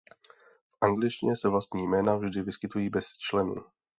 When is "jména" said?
1.87-2.15